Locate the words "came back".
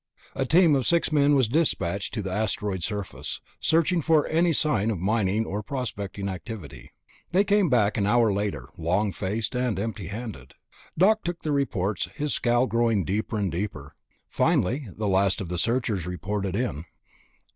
7.43-7.97